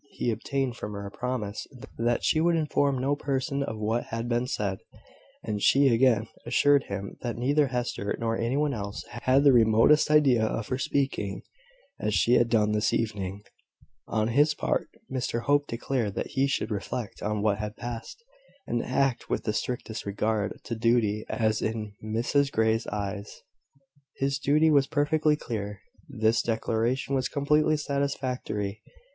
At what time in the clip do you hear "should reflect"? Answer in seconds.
16.47-17.21